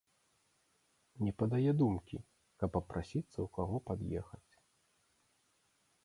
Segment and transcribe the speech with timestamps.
[1.25, 2.17] Не падае думкі,
[2.63, 4.53] каб папрасіцца ў каго пад'ехаць.